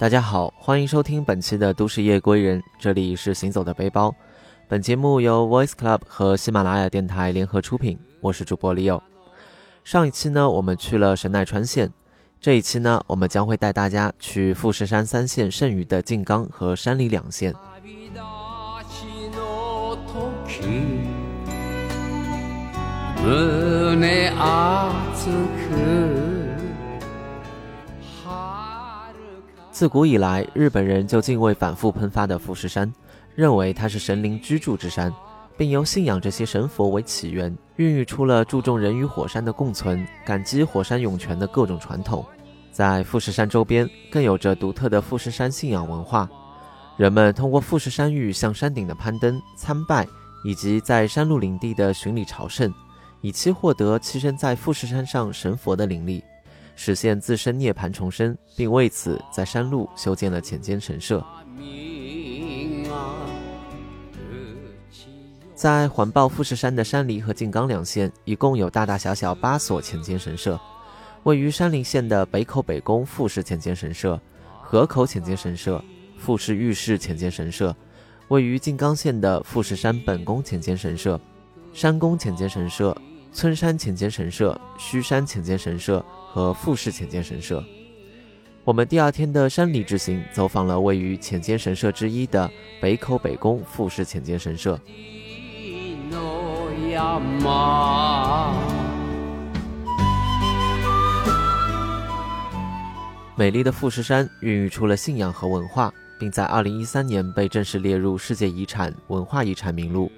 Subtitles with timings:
[0.00, 4.14] 大家好，欢迎收听本期的都市夜归人，这里是行走的背包。
[4.68, 9.00] 本节目由 Voice Club 和喜马拉雅电台联合出品，我是主播 Leo。
[9.82, 11.92] 上一期呢，我们去了神奈川县，
[12.40, 17.52] 这一期呢，我们将会带大家去富士山三县剩余的静冈和山梨两县。
[29.78, 32.92] 自古以来，日本人就敬畏反复喷发的富士山，
[33.36, 35.14] 认为它是神灵居住之山，
[35.56, 42.26] 并由信仰这些神佛为起源，孕育出了注重人与火山的共存、感激火山涌泉的各种传统。
[42.72, 46.28] 在富士山周边，更有着独特的富士山信仰文化。
[46.96, 50.04] 人们通过富士山域向山顶的攀登、参拜，
[50.42, 52.74] 以及在山路领地的巡礼朝圣，
[53.20, 56.24] 以期获得栖身在富士山上神佛的灵力。
[56.80, 61.22] 实现自身涅槃重生，并为此在山路修建了浅间神社。
[65.56, 70.58] 在环抱富士山的山梨和静冈两县，一共有大大小小八所浅间神社。
[71.24, 74.18] 位于山梨县的北口北宫富士浅间神社、
[74.62, 75.82] 河口浅间神社、
[76.16, 77.74] 富士御室浅间神社；
[78.28, 81.20] 位于静冈县的富士山本宫浅间神社、
[81.74, 82.96] 山宫浅间神社、
[83.32, 86.02] 村山浅间神社、须山浅间神社。
[86.30, 87.64] 和富士浅间神社。
[88.64, 94.78] 我们第二天的山里之行，走访了位于浅间神社之一的北口北宫富士浅间神社。
[103.34, 110.10] 美丽的富士山孕育出了信仰和文化，并在2013年被正式列入世界遗产文化遗产名录。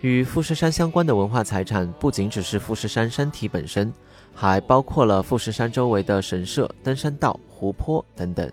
[0.00, 3.92] 与富士山相关的文化财产，不仅只是富士山山体本身。
[4.40, 8.48] 还包括了富士山周围的神社、登山道、湖泊等等。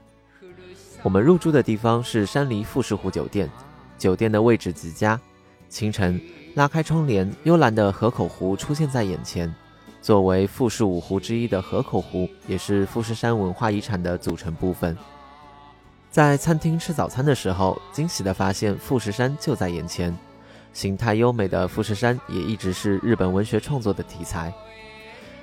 [1.03, 3.47] 我们入住的地方是山梨富士湖酒店，
[3.95, 5.19] 酒店的位置极佳。
[5.69, 6.19] 清晨
[6.55, 9.53] 拉开窗帘，幽蓝的河口湖出现在眼前。
[10.01, 14.97] 作为富士五湖之一的河口湖，也是富士山文化遗产的组成部分。
[16.09, 20.17] 在餐厅吃早餐的时候，惊喜地发现富士山就在眼前。
[20.73, 24.51] 形态优美的富士山也一直是日本文学创作的题材。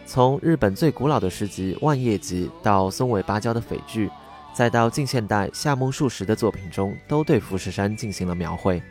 [0.05, 4.11] 从日本最古老的诗集《万叶集》到松尾芭蕉的俳句，
[4.53, 8.83] 再到近现代夏目漱石的作品中，都对富士山进行了描绘。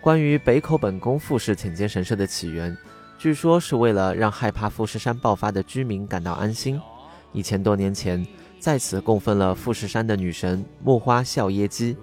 [0.00, 2.76] 关于北口本宫富士浅间神社的起源，
[3.18, 6.80] 据说是为了让害怕富士山爆发的居民感到安心。
[7.32, 8.24] 一千多年前，
[8.60, 11.96] 在此供奉了富士山的女神木花孝耶姬。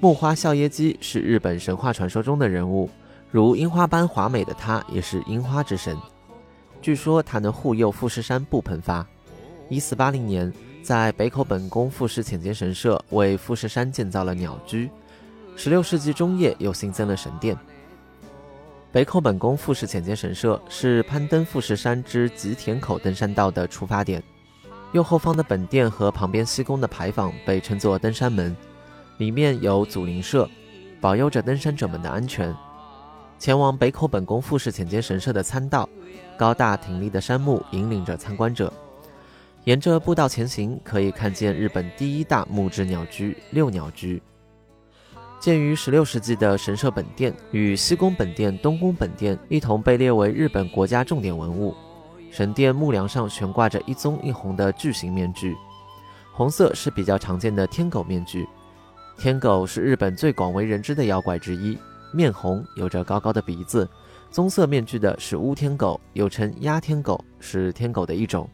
[0.00, 2.88] 木花孝耶姬是日本神话传说中的人物，
[3.30, 5.94] 如樱花般华美的她，也是樱花之神。
[6.82, 9.06] 据说他能护佑富士山不喷发。
[9.68, 10.52] 一四八零年，
[10.82, 14.90] 在北口本宫富士浅间神社为富士山建造了鸟居。
[15.56, 17.56] 十六世纪中叶又新增了神殿。
[18.90, 24.22] 北口本宫富士浅间神社是攀登富士山之吉田口登山道的出发点。
[24.92, 28.56] 右后方的本殿和旁边西宫的牌坊被称作登山门，
[29.18, 30.48] 里面有祖灵社，
[31.00, 32.52] 保佑着登山者们的安全。
[33.38, 35.88] 前往北口本宫富士浅间神社的参道，
[36.40, 38.72] 高大挺立的杉木引领着参观者。
[39.64, 44.22] 沿着步道前行，可以看见日本第一大木质鸟居六鸟居。
[45.38, 51.74] 建于16世纪的神社本殿与西宫本殿、东宫本殿一同被列为日本国家重点文物。
[52.30, 55.54] 神殿木梁上悬挂着一棕一红的巨型面具，
[56.32, 58.48] 红色是比较常见的天狗面具。
[59.18, 61.76] 天狗是日本最广为人知的妖怪之一。
[62.14, 63.86] 面红，有着高高的鼻子，
[64.30, 68.48] 棕色面具的是乌天狗，又称鸦天狗，是天狗的一种，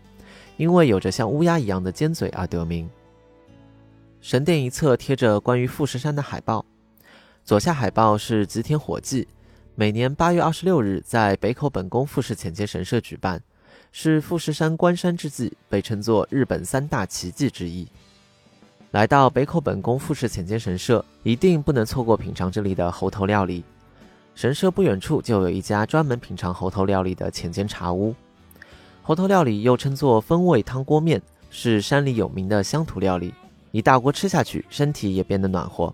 [0.56, 2.88] 因为有着像乌鸦一样的尖嘴而得名。
[4.22, 6.64] 神殿一侧贴着关于富士山的海报，
[7.44, 9.28] 左下海报是吉田火祭，
[9.74, 13.40] 每年八月二十六日在北口本宫富士浅间神社举办，
[13.92, 17.86] 是富士山观山之际，被称作日本三大奇迹之一。
[18.92, 23.62] 来到北口本宫富士浅间神社，一定不能错过品尝这里的猴头料理。
[24.36, 28.14] 神社不远处就有一家专门品尝猴头料理的浅间茶屋。
[29.02, 33.32] 猴头料理又称作风味汤锅面，是山里有名的乡土料理。
[33.72, 35.92] 一大锅吃下去，身体也变得暖和，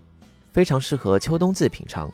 [0.51, 2.11] 非常适合秋冬季品尝。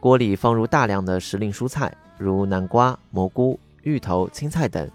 [0.00, 4.90] 锅里放入大量的时令蔬菜，如南瓜、蘑菇、芋头、青菜等，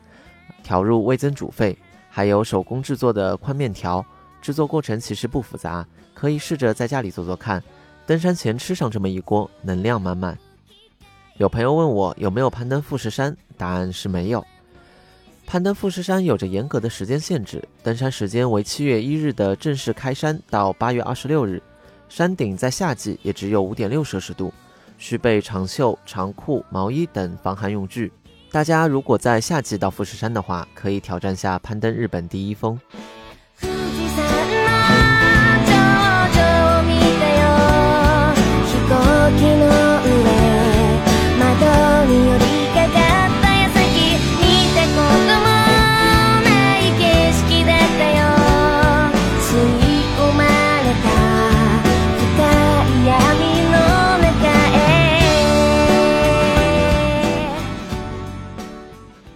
[0.63, 1.77] 调入味增煮沸，
[2.09, 4.03] 还有手工制作的宽面条。
[4.41, 5.85] 制作过程其实不复杂，
[6.15, 7.61] 可以试着在家里做做看。
[8.07, 10.35] 登山前吃上这么一锅，能量满满。
[11.37, 14.45] 有朋友问我有没有攀登富士山，答案是没有。
[15.47, 21.61] 攀登富士山有着严格的时间限制，登山时间为七月一日的正式开山到八月二十六日。
[22.07, 24.53] 山顶在夏季也只有五点六摄氏度，
[24.99, 28.11] 需备长袖、长裤、毛衣等防寒用具。
[28.51, 32.79] 大家如果在夏季到富士山的话，可以挑战下攀登日本第一峰。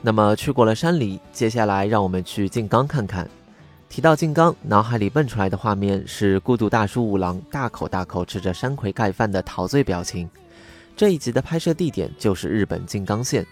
[0.07, 3.29] 那么去过了山里，接下来让我们去静冈看看。
[3.89, 10.29] 提到静冈，脑海里蹦出来的画面是孤独大叔五郎大口大口吃着山葵盖饭的陶醉表情。
[10.95, 13.45] 这一集的拍摄地点就是日本静冈县。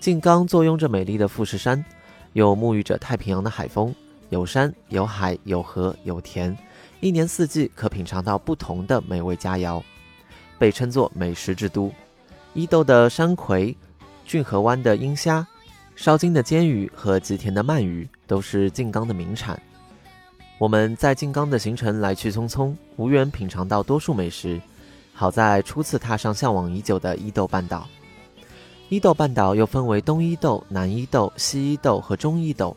[0.00, 1.84] 静冈坐拥着美丽的富士山，
[2.32, 3.94] 又沐浴着太平洋的海风，
[4.30, 6.58] 有山有海有河有田，
[6.98, 9.80] 一年四季可品尝到不同的美味佳肴，
[10.58, 11.92] 被称作美食之都。
[12.54, 13.76] 伊豆的山葵，
[14.24, 15.46] 骏河湾的鹰虾。
[15.96, 19.60] 烧金的煎鱼和吉田的鳗鱼都是静冈的名产。
[20.58, 24.60] 我们在静冈的行程来去匆匆，无缘品尝到多数美食。
[25.14, 27.88] 好在初次踏上向往已久的伊豆半岛。
[28.90, 32.76] 伊豆半岛又分为东伊豆、南伊豆、西伊豆和中伊豆。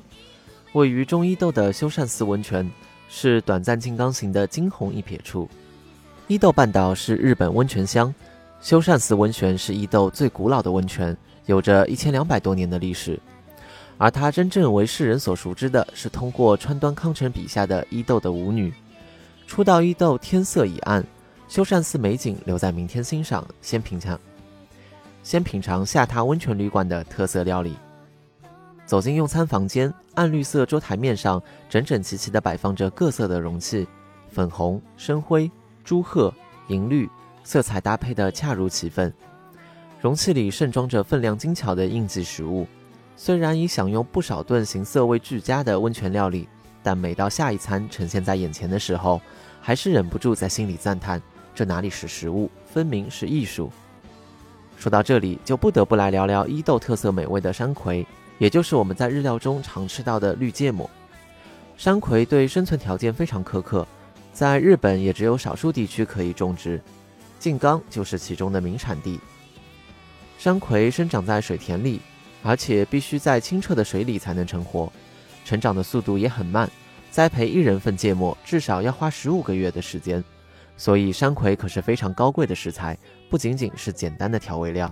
[0.72, 2.68] 位于中伊豆的修善寺温泉
[3.10, 5.48] 是短暂静冈行的惊鸿一瞥处。
[6.28, 8.14] 伊豆半岛是日本温泉乡，
[8.62, 11.16] 修善寺温泉是伊豆最古老的温泉。
[11.50, 13.20] 有着一千两百多年的历史，
[13.98, 18.72] 而它真正为世人所熟知的是通过川端康成笔下的伊豆的舞女。
[19.48, 21.04] 初到伊豆，天色已暗，
[21.48, 23.44] 修善寺美景留在明天欣赏。
[23.64, 24.20] 先品尝，
[25.24, 27.76] 先品尝下榻温泉旅馆的特色料理。
[28.86, 33.88] 走进用餐房间，暗绿色桌台面上整整齐齐地摆放着各色的容器，
[34.30, 35.50] 粉红、深灰、
[35.84, 36.32] 朱褐、
[36.68, 37.10] 银绿，
[37.44, 39.12] 色彩搭配的恰如其分。
[40.02, 42.66] 容器里盛装着分量精巧的应季食物，
[43.18, 46.48] 虽然已享用不少顿形色味俱佳的温泉料理，
[46.82, 49.22] 但每到下一餐呈现在眼前的时候，
[49.60, 51.22] 还是忍不住在心里赞叹：
[51.54, 53.70] 这哪里是食物，分明是艺术。
[54.78, 58.08] 说到这里，就不得不来聊聊伊豆特色美味的山葵，
[58.38, 60.90] 也就是我们在日料中常吃到的绿芥末。
[61.76, 63.86] 山葵对生存条件非常苛刻，
[64.32, 66.82] 在日本也只有少数地区可以种植，
[67.38, 69.20] 静冈就是其中的名产地。
[70.40, 72.00] 山葵生长在水田里，
[72.44, 74.90] 而且必须在清澈的水里才能成活，
[75.44, 76.72] 成长的速度也很慢。
[77.12, 80.24] 栽培一人份芥末至少要花十五个月的时间，
[80.78, 82.98] 所以山葵可是非常高贵的食材，
[83.30, 84.90] 不仅仅是简单的调味料。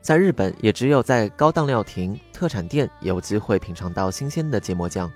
[0.00, 5.10] 在日本，也只有在高档料亭、特产店有机会品尝到新鲜的芥末酱。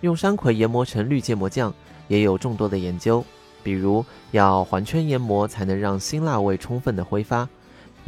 [0.00, 1.70] 用山葵研磨成绿芥末酱，
[2.06, 3.22] 也有众多的研究，
[3.62, 7.46] 比如要环圈研磨才能让辛辣味充分的挥发。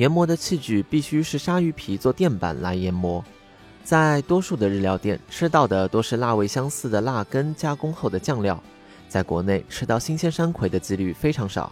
[0.00, 3.22] 研磨的器具必须是鲨鱼皮做垫板来研磨，
[3.84, 8.58] 在多数的日料店吃到的都是辣味相似的辣根加工后的酱料，
[9.10, 11.70] 在国内吃到新鲜山葵的几率非常少。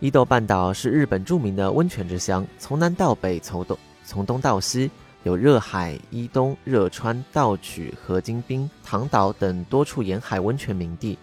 [0.00, 4.90] 伊豆半岛是日本著名的温泉之乡，从南到北，从东从东到西，
[5.22, 11.16] 有热海、伊东、热川、道取、河津滨、唐岛等多处沿海温泉名地。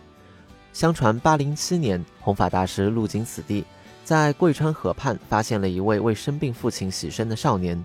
[0.74, 3.64] 相传八零七年，弘法大师路经此地。
[4.04, 7.82] 在贵川河畔发现了一位为生病父亲洗身的少年，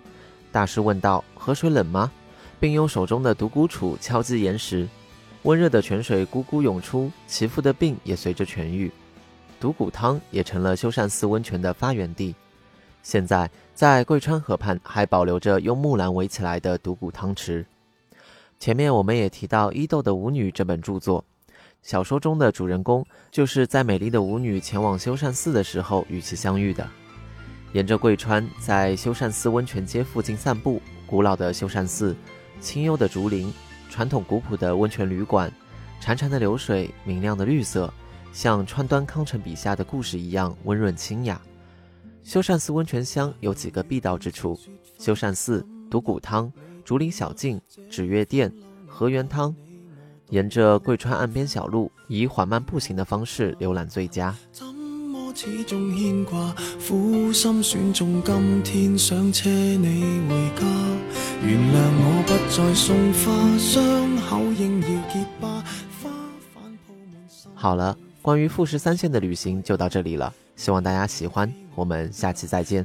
[0.50, 2.10] 大师问道：“河水冷吗？”
[2.58, 4.88] 并用手中的独孤杵敲击岩石，
[5.44, 8.90] 温热的泉水咕咕涌出，其父的病也随着痊愈。
[9.60, 12.34] 独骨汤也成了修善寺温泉的发源地。
[13.04, 17.64] 现在在贵川河畔还保留着用木栏围起来的独骨汤池。
[18.58, 21.24] 前面我们也提到《伊豆的舞女》这本著作。
[21.82, 26.86] 小说中的主人公就是在美丽的舞女前往修善寺的时候与其相遇的。
[27.72, 32.16] 沿着贵川，在修善寺温泉街附近散步，古老的修善寺，
[32.60, 33.52] 清幽的竹林，
[33.90, 35.52] 传统古朴的温泉旅馆，
[36.00, 37.92] 潺潺的流水，明亮的绿色，
[38.32, 41.40] 像川端康成笔下的故事一样温润清雅。
[42.22, 44.58] 修善寺温泉乡有几个必到之处：
[44.98, 46.50] 修善寺、独骨汤、
[46.84, 48.52] 竹林小径、纸月店、
[48.86, 49.54] 河源汤。
[50.30, 54.34] 沿着贵川岸边小路，以缓慢步行的方式浏览最佳。
[67.54, 72.84] 好了，关于富士三线的旅行就到这里了，希望大家喜欢，我们下期再见。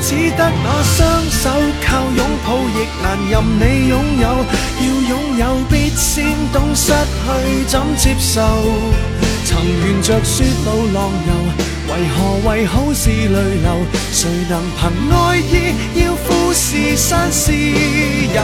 [0.00, 1.50] 只得那双手
[1.84, 4.26] 靠拥抱，亦难任你拥有。
[4.80, 8.40] 要拥有，必先懂失去怎接受。
[9.44, 11.30] 曾沿着雪路浪游，
[11.88, 12.16] 为何
[12.48, 13.86] 为好事泪流？
[14.12, 18.42] 谁能凭爱意要富士山私有？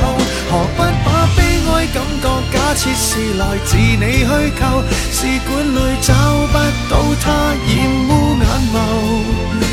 [0.50, 4.26] 何不把悲哀感觉假设是来自你虚
[4.58, 4.82] 构？
[5.12, 6.14] 试管里找
[6.52, 6.54] 不
[6.90, 7.26] 到它，
[7.66, 7.72] 染
[8.08, 8.76] 污眼眸。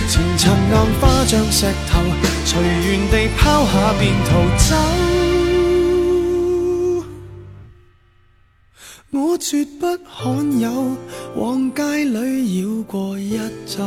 [0.09, 2.01] 前尘硬化像石头，
[2.43, 4.75] 随缘地抛下便逃走。
[9.11, 10.97] 我绝不罕有，
[11.37, 13.81] 往街里绕过一周，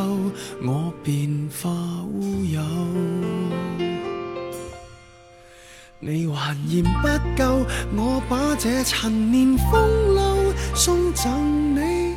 [0.63, 1.69] 我便化
[2.11, 2.59] 乌有。
[5.99, 7.63] 你还嫌不够，
[7.95, 12.14] 我把这陈年风流送赠你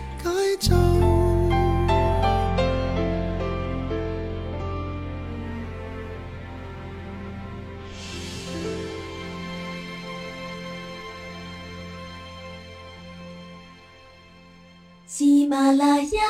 [15.59, 16.23] 喜马拉雅，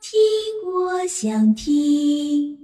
[0.00, 0.18] 听
[0.66, 2.57] 我想听。